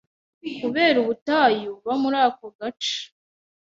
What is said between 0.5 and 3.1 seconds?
kubera ubutayu buba muri ako gace